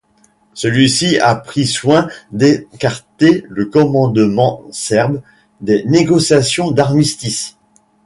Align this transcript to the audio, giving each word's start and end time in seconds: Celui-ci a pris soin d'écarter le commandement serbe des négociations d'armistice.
Celui-ci 0.55 1.19
a 1.19 1.35
pris 1.35 1.67
soin 1.67 2.07
d'écarter 2.31 3.43
le 3.49 3.67
commandement 3.67 4.63
serbe 4.71 5.21
des 5.59 5.83
négociations 5.85 6.71
d'armistice. 6.71 7.57